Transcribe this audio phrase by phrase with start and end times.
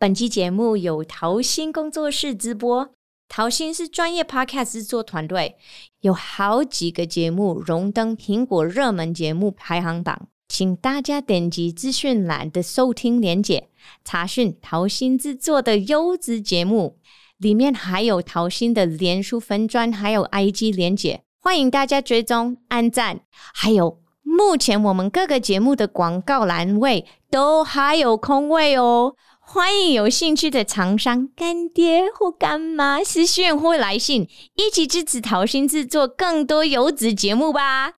[0.00, 2.88] 本期节目由桃心工作室直播。
[3.28, 5.56] 桃心是专业 Podcast 制作团队，
[6.02, 10.28] 有好几个节目荣登苹果热门节目排行榜。
[10.46, 13.70] 请大家点击资讯栏的收听连结，
[14.04, 17.00] 查询桃心制作的优质节目。
[17.38, 23.22] 里面还有桃心的脸书分专，还有 IG 连结，欢迎大家追踪、按赞。
[23.32, 29.16] 还有，目前我们各个节目的广告栏位都还有空位哦。
[29.50, 37.94] 欢迎有兴趣的厂商、干爹或干妈私讯或来信，一起支持桃心制作更多优质节目吧。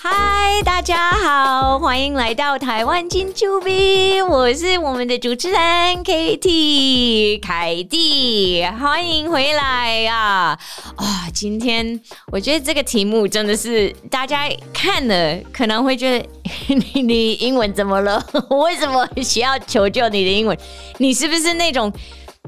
[0.00, 5.60] 嗨大家好，欢迎来到台湾金秋币，我是我们的主持人
[6.04, 10.16] Katie 凯蒂，欢迎回来啊！
[10.16, 10.58] 啊、
[10.96, 16.26] 哦，今天我觉得这个题目真的是大家看了可能会觉得
[16.94, 18.24] 你你英文怎么了？
[18.50, 20.56] 为什么需要求救你的英文？
[20.98, 21.92] 你是不是那种？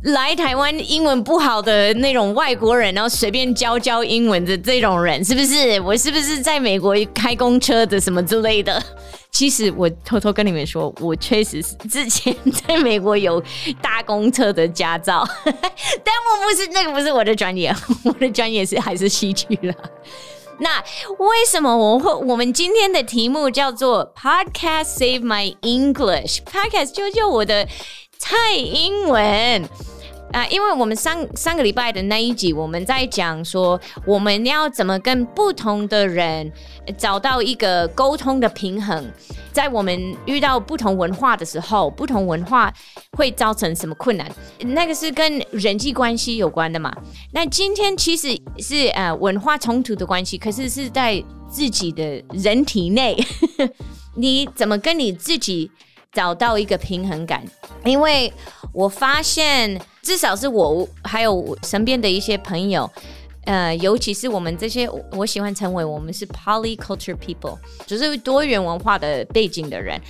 [0.03, 5.79] 来台湾英文不好的那种外国人，然后随便教教英文的这种人，是不是？
[5.81, 8.83] 我是不是在美国开公车的什么之类的？
[9.31, 12.35] 其实我偷偷跟你们说，我确实是之前
[12.67, 13.43] 在美国有
[13.81, 19.75] 搭公车的驾照， 但我不是那个，不是我的专业， 我的专业是还是戏剧了。
[20.61, 20.79] 那
[21.19, 22.13] 为什么我会？
[22.27, 27.67] 我们今天的题目叫做 Podcast Save My English，Podcast 救救我的
[28.19, 29.69] 蔡英文。
[30.33, 36.51] 啊，因为我们上上个礼拜的那一集，我们在讲说我们要怎么跟不同的人
[36.97, 39.13] 找到一个沟通的平衡，
[39.53, 42.73] 在我们遇到不同文化的时候，不同文化
[43.17, 44.31] 会造成什么困难？
[44.61, 46.95] 那个是跟人际关系有关的嘛？
[47.33, 53.17] 那今天其实是呃文化冲突的关系，可是是在自己的人体内，
[54.15, 55.69] 你怎么跟你自己
[56.13, 57.43] 找到一个平衡感？
[57.85, 58.33] 因为
[58.73, 59.81] 我发现。
[60.03, 62.91] 至少是我，还有我身边的一些朋友，
[63.45, 70.01] 呃，尤其是我们这些，我喜欢称为我们是 polyculture people，就是多元文化的背景的人，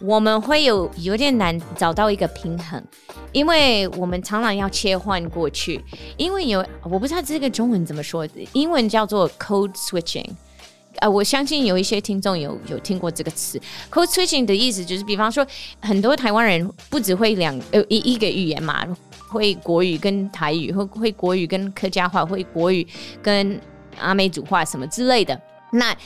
[0.00, 2.82] 我们会有有点难找到一个平衡，
[3.32, 5.80] 因为我们常常要切换过去，
[6.16, 10.28] 因为有我不知道这个中文怎么说，英文叫做 code switching。
[10.98, 15.46] 呃，我相信有一些听众有有听过这个词，code switching 的意思就是，比方说，
[15.80, 18.86] 很多台湾人不只会两呃一一个语言嘛，
[19.28, 22.86] 会国语跟台语，会会国语跟客家话，会国语
[23.22, 23.60] 跟
[23.98, 25.40] 阿美族话什么之类的。
[25.72, 25.96] 那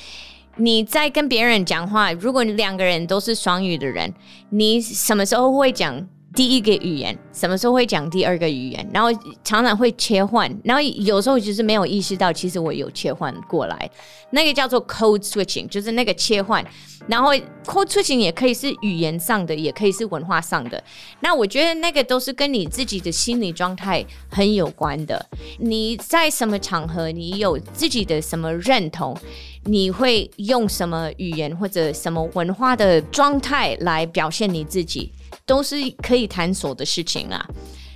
[0.56, 4.12] 你在跟别人讲话，如果你两个人都是双语的人，
[4.50, 6.06] 你什么时候会讲？
[6.32, 8.88] 第一个语言什么时候会讲第二个语言？
[8.94, 9.08] 然后
[9.42, 13.90] 常常会切换，然后有时候就是没有意识到，其实我有切换过来，
[14.30, 16.64] 那个叫做 code switching，就是那个切换。
[17.08, 20.82] 然后 code switching 也可以是语言上的，也可以是文化上的。
[21.18, 25.26] 那我觉得那个都是跟你自己的心理状态很有关的。
[25.58, 29.16] 你在什么场合，你有自己的什么认同，
[29.64, 35.10] 你会用什么语言或者什么文化的状态来表现你自己。
[35.50, 37.44] 都是可以探索的事情啊！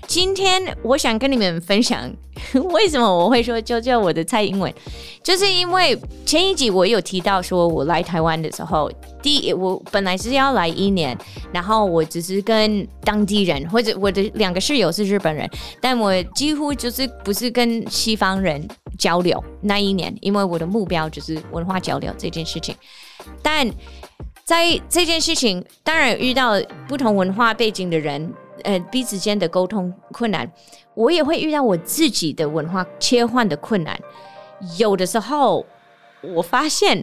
[0.08, 2.12] 今天我想跟你们分享，
[2.72, 4.74] 为什么我会说教教我的蔡英文，
[5.22, 8.90] 就是因为前一集我有提到说，我来台湾的时候，
[9.22, 11.16] 第一我本来是要来一年，
[11.52, 15.48] 然后我只是跟当地人或者我的两个室友是日本人，
[15.80, 18.66] 但我几乎就是不是跟西方人
[18.98, 22.74] 交流那一年，因为我的目标就是文化交流这件事情，
[23.40, 23.70] 但。
[24.44, 28.30] 在这件事情，当然遇到不同文化背景的人，
[28.62, 30.50] 呃，彼此间的沟通困难，
[30.92, 33.98] 我也会遇到我自己的文化切换的困难。
[34.76, 35.64] 有的时候，
[36.34, 37.02] 我发现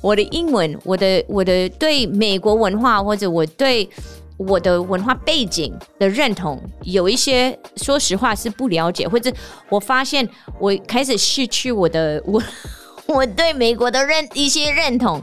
[0.00, 3.88] 我的英文，我的我的对美国文化或者我对
[4.36, 9.28] 我的文化背景的认同，有一些说实话是不了解，或者
[9.68, 10.28] 我发现
[10.60, 12.40] 我开始失去我的我
[13.12, 15.20] 我对美国的认一些认同。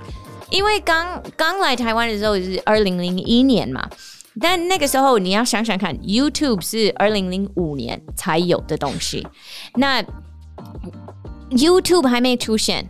[0.49, 3.87] 因为刚刚来台湾的时候是二零零一年嘛，
[4.41, 9.27] 但那个时候你要想想看，YouTube 是二零零五年才有的东西，
[9.75, 10.03] 那
[11.51, 12.87] YouTube 还没出现，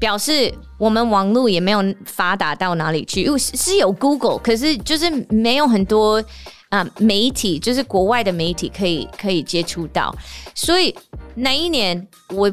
[0.00, 3.22] 表示我们网络也没有发达到哪里去。
[3.22, 6.24] 因为是有 Google，可是就是没有很多
[6.70, 10.14] 啊、媒体，就是国外的媒体可以可以接触到。
[10.54, 10.94] 所以
[11.34, 12.50] 那一年我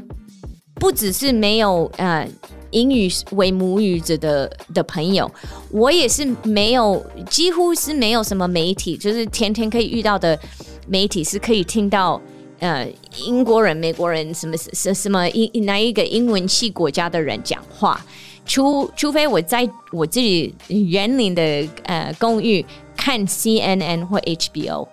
[0.76, 2.28] 不只是没有呃。
[2.72, 5.30] 英语为母语者的的朋友，
[5.70, 10.38] 我也是没有，几乎是没有什么媒体，就是天天可以遇到的
[10.88, 12.20] 媒体是可以听到，
[12.60, 12.88] 呃，
[13.18, 18.00] 英国人、美国人什么 什什么英哪一个英文系国家的人讲话，
[18.46, 22.66] 除除非我在我自己园林的呃公寓
[22.96, 24.88] 看 CNN 或 HBO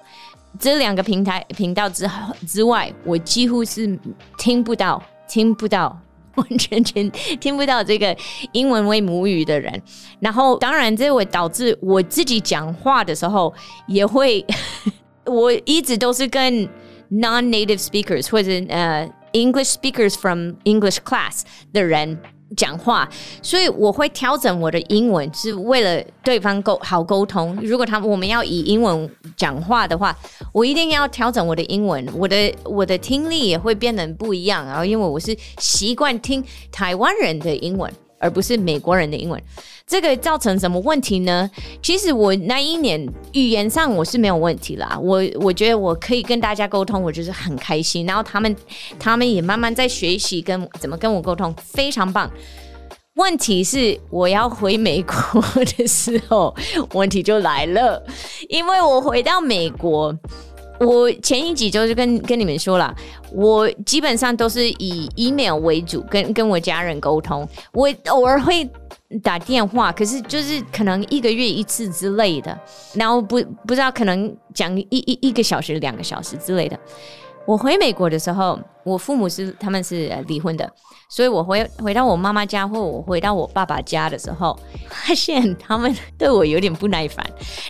[0.59, 2.09] 这两个平台频道之
[2.47, 3.99] 之外，我几乎是
[4.39, 5.97] 听不到听不到。
[6.39, 8.17] 完全全听不到这个
[8.53, 9.83] 英文为母语的人，
[10.21, 13.53] 然后当然这会导致我自己讲话的时候
[13.87, 14.45] 也会，
[15.27, 16.69] 我一直都是跟
[17.11, 21.43] non-native speakers 或者呃 English speakers from English class
[21.73, 22.19] 的人。
[22.57, 23.09] 讲话，
[23.43, 27.57] 所以我会调整我的英文，是为了对方沟好沟通。
[27.63, 30.17] 如果他我们要以英文讲话的话，
[30.53, 34.65] 我一定要调整我的英文，我的我的听力也会变得不一样。
[34.67, 36.43] 然后，因为我是习惯听
[36.73, 39.41] 台湾人的英文，而不是美国人的英文，
[39.87, 41.51] 这个造成什么问题呢？
[41.83, 48.05] 其实我那一年语言上我是没有问题啦，我我觉得我可以跟大家沟通，我就是很开心。
[48.07, 48.57] 然后他们
[48.99, 52.31] 他们也慢慢在学习跟怎么跟我沟通，非常棒。
[53.15, 55.43] 问题是我要回美国
[55.77, 56.55] 的时候，
[56.93, 58.01] 问题就来了，
[58.49, 60.17] 因为我回到美国，
[60.81, 62.95] 我前一集就是跟跟你们说了，
[63.33, 68.69] 我基本上都是以 email 为主，跟跟我家人沟通，我偶尔会
[69.23, 72.59] 打电话，可是就是可能一个月一次之类的，
[72.95, 76.79] 然后不不知道可能讲一一一个小时、两个小时之类的。
[77.49, 80.71] 我回美国的时候，我父母是他们是离婚的，
[81.09, 84.55] 所以我回回到我妈妈家或我回到我爸爸家的时候，
[84.91, 87.25] 发现他们对我有点不耐烦。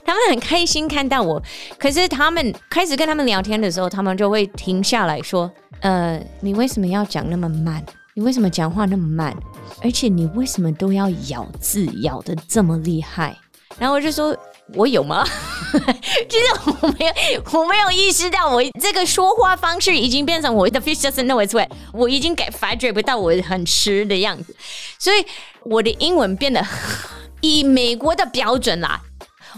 [0.04, 1.40] 他们很开心看到我，
[1.78, 5.48] 可是他们开始跟他们聊天的时候，他们就会停下来说
[5.78, 7.80] ：“呃，你为什么要讲那么慢？
[8.14, 9.32] 你为什么讲话那么慢？
[9.80, 13.36] 而且你为什么都要咬字咬得这么厉害？”
[13.78, 14.36] 然后我就说。
[14.74, 15.26] 我有吗？
[16.28, 16.44] 其实
[16.82, 17.12] 我没有，
[17.52, 24.54] 我没有意识到我这个说话方式已经变成我的 fish doesn't know its way，我已经感发觉不到我很迟的样子，
[24.98, 25.24] 所以
[25.64, 26.64] 我的英文变得
[27.40, 29.00] 以美国的标准啦，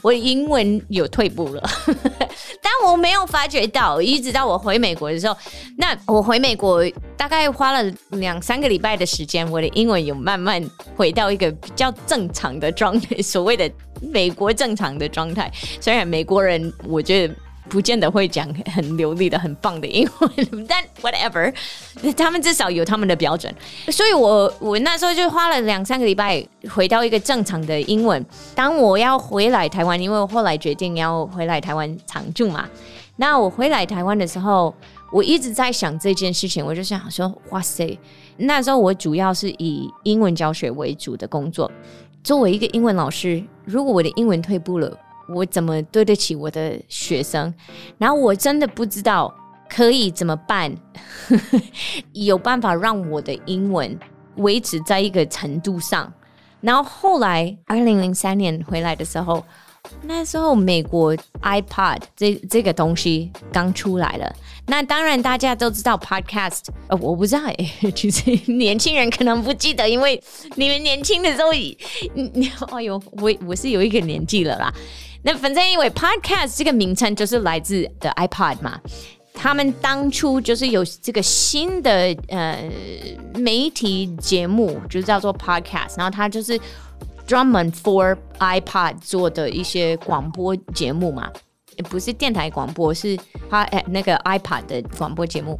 [0.02, 1.62] 我的英文有退步了，
[2.62, 5.36] 但我没有发觉到，一直到我回美国的时候，
[5.78, 6.84] 那我回美国
[7.16, 10.62] 大概花了两三个礼拜的时间，我的英文有慢慢
[10.96, 13.70] 回到一个比较正常的状态，所谓的。
[14.00, 15.50] 美国正常的状态，
[15.80, 17.34] 虽然美国人我觉得
[17.68, 20.30] 不见得会讲很流利的、很棒的英文，
[20.66, 21.52] 但 whatever，
[22.16, 23.54] 他们至少有他们的标准。
[23.88, 28.24] 所以我我那时候就花了两三个礼拜回到一个正常的英文。
[28.54, 32.68] 当我要回来台湾，因为我后来决定要回来台湾常住嘛，
[33.16, 34.74] 那我回来台湾的时候，
[35.12, 37.96] 我一直在想这件事情，我就想说，哇塞，
[38.38, 41.70] 那时候我主要是以英文教学为主的工作。
[42.22, 44.96] 作为一个英文老师，如果我的英文退步了，
[45.28, 47.52] 我怎么对得起我的学生？
[47.98, 49.34] 然后我真的不知道
[49.68, 50.74] 可以怎么办，
[52.12, 53.98] 有办法让我的英文
[54.36, 56.12] 维持在一个程度上。
[56.60, 59.44] 然后后来二零零三年回来的时候。
[60.02, 64.34] 那时候美国 iPod 这这个东西刚出来了，
[64.66, 67.54] 那当然大家都知道 Podcast，呃，我不知道哎，
[67.94, 70.20] 其实年轻人可能不记得，因为
[70.56, 71.76] 你们年轻的时候，你
[72.14, 74.72] 你哎呦，我我是有一个年纪了啦。
[75.22, 78.80] 那反正因为 Podcast 这个名称就是来自的 iPod 嘛，
[79.34, 82.58] 他们当初就是有这个新的呃
[83.34, 86.58] 媒体节目，就叫做 Podcast，然后它就是。
[87.30, 91.30] 专门 for iPod 做的一些广播节目嘛，
[91.88, 93.16] 不是电台广播，是
[93.48, 95.56] 它那个 iPod 的广播节目。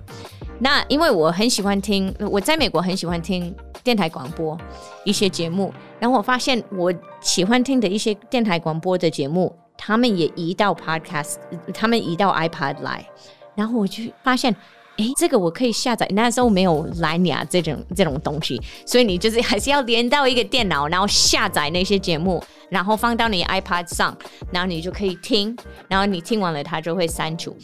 [0.59, 3.55] 那因为我很喜欢听，我在美国很喜欢听
[3.85, 4.59] 电台广播
[5.05, 11.37] 一些节目，然后我发现我喜欢听的一些电台广播的节目，他们也移到 Podcast，
[11.73, 13.09] 他们移到 iPod 来，
[13.55, 14.53] 然后我就发现。
[15.01, 16.07] 诶，这个我可以下载。
[16.11, 24.17] 那时候没有蓝牙这种这种东西，所以你就是还是要连到一个电脑，然后下载那些节目，然后放到你 iPad 上，
[24.53, 25.57] 然后你就可以听。
[25.89, 27.57] 然后你听完了，它就会删除。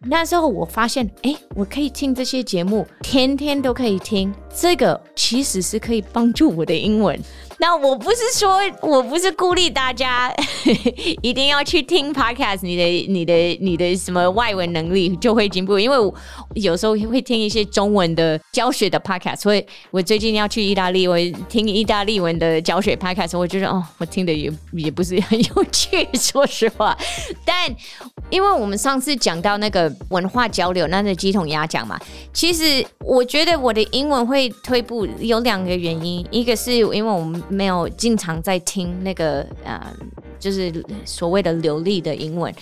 [0.00, 4.32] 那时候我发现，诶，我可以听这些节目，天天都可以听。
[4.54, 7.18] 这个其实是可以帮助我的英文。
[7.58, 10.30] 那我不是说，我不是鼓励大家
[11.22, 15.78] 一定要去听 podcast，你的、你的、你的什么外文能力就会进步。
[15.78, 16.14] 因为我
[16.54, 21.16] 有时候会听一些中文的教学的 podcast，所以我最近要去意大利，我
[21.48, 26.96] 听意大利文的教学 podcast，我觉得哦，我听的也也不是很有趣， 说实话。
[27.44, 27.74] 但
[28.28, 31.98] 因为我们上次讲到那个文化交流，那是鸡同鸭讲嘛，
[32.32, 37.36] 其实我觉得我的英文会退步有两个原因，一个是因为我们。
[37.48, 39.80] 没有经常在听那个呃，
[40.38, 40.72] 就是
[41.04, 42.52] 所谓的流利的英文，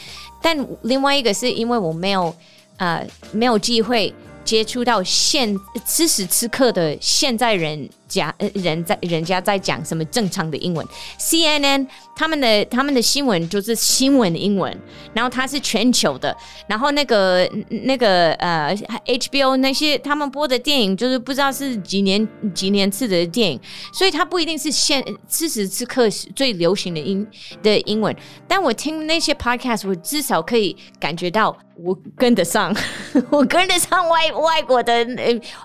[0.42, 2.34] 但另外一个是因为我没有
[2.76, 4.12] 呃没有机会
[4.44, 10.86] 接触到现此时此刻的现在人家人在人家在讲什么正常的英文
[11.18, 14.76] ，CNN 他们的他们的新闻就是新闻的英文，
[15.12, 16.36] 然后它是全球的，
[16.68, 18.74] 然后那个那个呃
[19.06, 23.60] HBO 那些他们播的电影就是不知道是几年几年次的电影，
[23.92, 27.26] 所以它不一定是现此时此刻最流行的英
[27.62, 28.14] 的英文，
[28.46, 31.56] 但我听那些 podcast，我至少可以感觉到。
[31.76, 32.72] 我跟得上，
[33.30, 35.04] 我跟得上外外国的，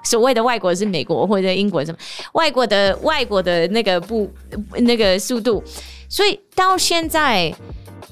[0.03, 1.97] 所谓的外国是美国或者英国什么。
[2.39, 4.31] 外国的外国的那个不
[4.77, 5.61] 那个速度，
[6.07, 7.53] 所以到现在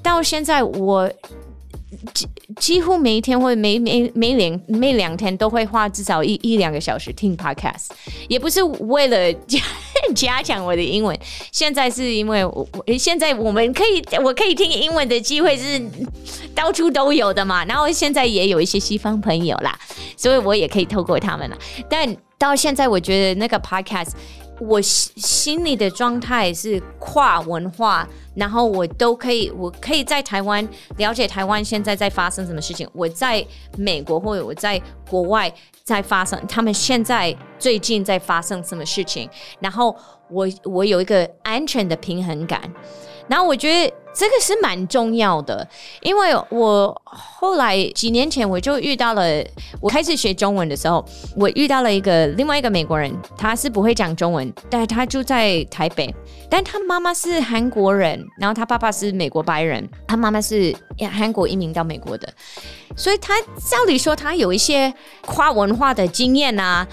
[0.03, 1.09] 到现在我。
[2.13, 2.27] 几
[2.59, 7.87] 几乎每一天或每每每两每两天都会花至少一一两个小时听 podcast，
[8.27, 9.59] 也不是为了加
[10.13, 11.17] 加强我的英文。
[11.51, 15.81] 现在是因为我我现在我们可以我可以听英文的机会是
[16.53, 19.79] 到处都有的嘛，然后现在也有一些西方朋友啦，
[20.17, 21.57] 所以我也可以透过他们了。
[21.89, 24.11] 但到现在我觉得那个 podcast。
[24.59, 30.67] 我心里的状态是跨文化，然后我都可以，我可以在台湾
[30.97, 32.89] 了解台湾现在在发生什么事情。
[32.91, 33.45] 我在
[33.77, 35.53] 美国或者我在国外
[35.83, 39.29] 在发生，他们现在最近在发生什么事情，
[39.59, 39.95] 然后
[40.27, 42.59] 我我有一个安全的平衡感。
[43.27, 45.67] 然后我觉得这个是蛮重要的，
[46.01, 49.45] 因为我后来几年前我就遇到了，
[49.79, 51.05] 我开始学中文的时候，
[51.35, 56.11] 我遇到了一个另外一个美国人，他是不会讲中文，但他住在台北，
[56.49, 60.75] 但他妈妈是韩国人，然后他爸爸是美国白人，他妈妈是
[61.11, 62.27] 韩国移民到美国的，
[62.95, 66.87] 所以他照理说他有一些跨文化的经验啊。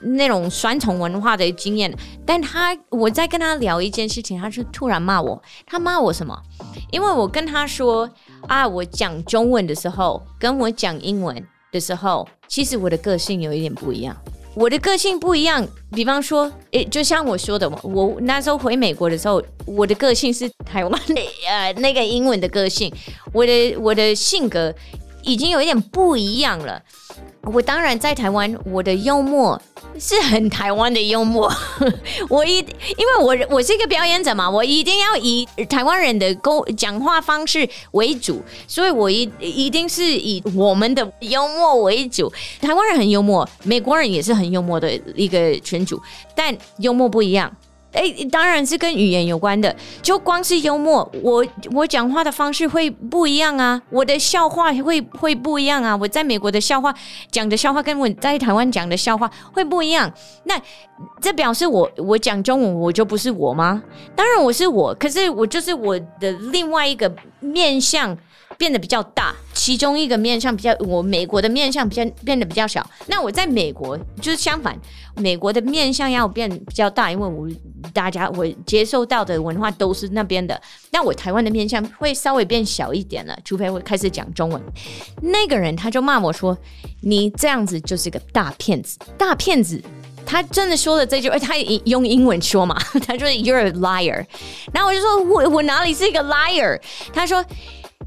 [0.00, 1.92] 那种传统文化的经验，
[2.24, 5.42] 但他我在跟他聊一件事情，他就突然骂我。
[5.66, 6.36] 他骂我什么？
[6.90, 8.08] 因为我跟他说
[8.46, 14.16] 啊，我讲中文的时候，跟我讲英文的时候，其实我的个性有一点不一样。
[14.54, 21.14] 我的个性不一样，比方说，诶，就像我说的，我那时候回美国的时候，我的个性是台湾的
[21.48, 22.92] 呃那个英文的个性，
[23.32, 24.74] 我的我的性格
[25.22, 26.82] 已经有一点不一样了。
[27.42, 29.60] 我当然在台湾，我的幽默
[29.98, 31.50] 是很台湾的幽默。
[32.28, 32.64] 我一因
[33.06, 42.30] 为我我是一个表演者嘛，我一定要以台湾人的沟讲话方式为主，所以我一一定是以我们的幽默为主。
[42.60, 46.00] 台湾人很幽默，美国人也是很幽默的一个群组，
[46.36, 47.50] 但幽默不一样。
[47.92, 49.74] 哎，当然是跟语言有关的。
[50.00, 55.96] 就光是幽默，我我讲话的方式会不一样啊，我的笑话会会不一样啊。
[55.96, 56.94] 我在美国的笑话
[57.30, 60.12] 讲的笑话，跟我在台湾讲的笑话会不一样。
[60.44, 60.60] 那
[61.20, 63.82] 这表示我我讲中文我就不是我吗？
[64.14, 68.16] 当然我是我，可是我就是我的另外一个面向。
[68.60, 72.86] 变得比较大，其中一个面向比较，我美国的面向比较变得比较小。
[73.06, 74.78] 那我在美国就是相反，
[75.16, 77.48] 美国的面向要变比较大，因为我
[77.94, 80.60] 大家我接受到的文化都是那边的。
[80.90, 84.62] 那我台湾的面向会稍微变小一点了，除非我开始讲中文。
[85.22, 86.54] 那个人他就骂我说
[87.00, 89.82] ：“你这样子就是个大骗子，大骗子。”
[90.26, 94.26] 他真的说了这句，他用英文说嘛，他说：“You're a liar。”
[94.70, 96.78] 然后我就说：“我我哪里是一个 liar？”
[97.14, 97.42] 他说。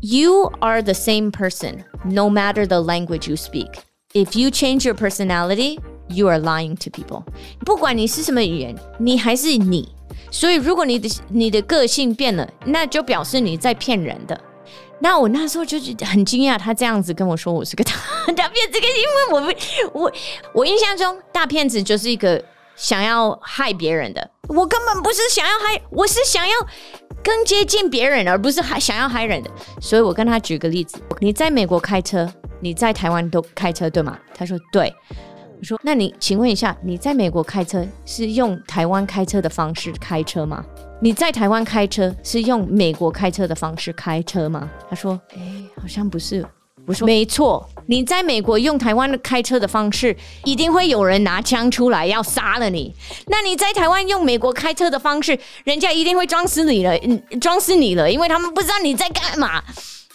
[0.02, 3.80] You are the same person, no matter the language you speak.
[4.14, 7.24] If you change your personality, you are lying to people.
[7.64, 9.88] 不管你是什么语言，你还是你。
[10.30, 14.40] 所以，如果你的你的个性变了，那就表示你在骗人的。
[15.00, 17.92] 那我那时候就很惊讶，他这样子跟我说我是个大
[18.36, 19.54] 大骗子，因为
[19.92, 20.12] 我我
[20.52, 22.42] 我印象中大骗子就是一个
[22.76, 24.30] 想要害别人的。
[24.48, 26.54] 我根本不是想要害，我是想要。
[27.23, 29.49] 更接近别人，而不是还想要害人的。
[29.79, 34.17] 所以我跟他举个例子：你在美国开车，你在台湾都开车，对吗？
[34.35, 34.93] 他说对。
[35.59, 40.61] 我说那你请问一下，你在美国开车是用台湾开车的方式开车吗？
[40.99, 44.69] 你在台湾开车是用美国开车的方式开车吗？
[44.89, 46.45] 他说哎，好像不是。
[47.01, 52.93] 没错，你在美国用台湾的开车的方式，一定会有人拿枪出来要杀了你。
[53.27, 59.63] 那你在台湾用美国开车的方式，人家一定会装死你了，嗯，装死你了，因为他们不知道你在干嘛。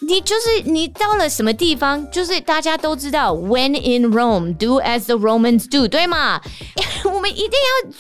[0.01, 6.41] 你就是你到了什么地方，就是大家都知道，When in Rome, do as the Romans do，对吗？
[7.13, 7.51] 我们一定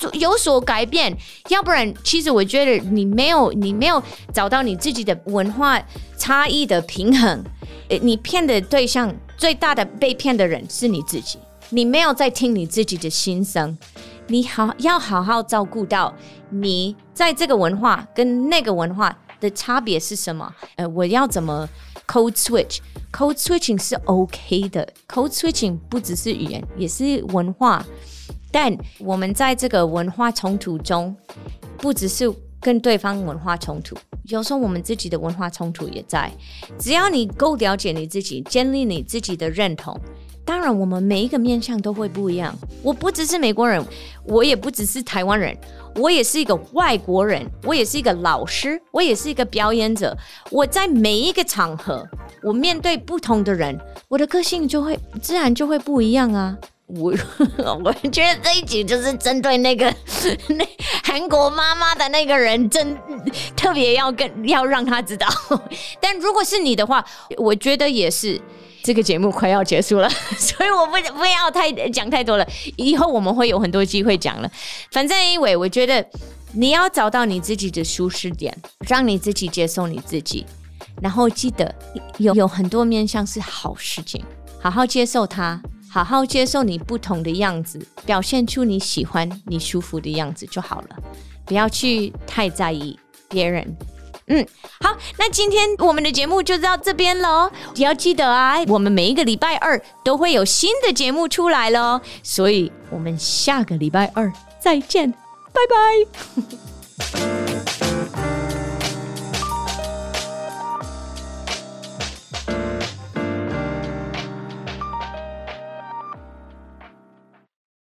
[0.05, 1.17] 要有所改变，
[1.49, 4.01] 要不然，其实我觉得你没有，你没有
[4.33, 5.83] 找到你自己的文化
[6.17, 7.43] 差异的平衡。
[8.03, 11.39] 你骗的对象最大的被骗的人是你自己，
[11.71, 13.77] 你没有在听你自己的心声，
[14.27, 16.15] 你好要好好照顾到
[16.51, 20.55] 你在这个文化跟那个文化的差别是什么？
[20.77, 21.69] 呃，我要怎么
[22.07, 27.85] code switch？code switching 是 OK 的，code switching 不只是语言，也是文化。
[28.51, 31.15] 但我们在这个文化冲突中，
[31.77, 33.97] 不只是跟对方文化冲突，
[34.29, 36.31] 有时候我们自己的文化冲突也在。
[36.79, 39.99] 只要你够了解你自己，建立你自己的认同。
[40.45, 42.55] 当然，我们每一个面向都会不一样。
[42.83, 43.85] 我不只是美国人，
[44.25, 45.55] 我也不只是台湾人，
[45.97, 50.17] 我也是一个外国人，我也是一个老师，我也是一个表演者。
[50.51, 52.07] 我在每一个场合，
[52.43, 56.57] 我面对不同的人，我的个性就会自然就会不一样啊。
[56.89, 57.13] 我
[57.85, 59.95] 我觉得这一集就是针对那个
[60.49, 60.67] 那
[61.05, 62.97] 韩国妈妈的那个人，真
[63.55, 65.27] 特别要跟要让他知道。
[66.01, 67.05] 但如果是你的话，
[67.37, 68.41] 我觉得也是。
[68.81, 72.49] 这个节目快要结束了， 所以我不不要太讲太多了。
[72.77, 74.51] 以后我们会有很多机会讲了。
[74.93, 76.03] 反正因为我觉得
[76.53, 78.57] 你要找到你自己的舒适点，
[78.89, 80.47] 让你自己接受你自己，
[81.03, 81.75] 然后记得
[82.17, 84.25] 有有很多面向是好事情，
[84.63, 90.89] 好好接受它，好好接受你不同的样子，表现出你喜欢、你舒服的样子就好了，
[91.45, 93.77] 不要去太在意别人。
[94.31, 94.47] 嗯，
[94.81, 97.51] 好，那今天我们的节目就到这边喽。
[97.75, 104.31] 你要记得啊，我们每一个礼拜二都会有新的节目出来喽，所以我们下个礼拜二
[104.61, 107.48] 再见，拜拜。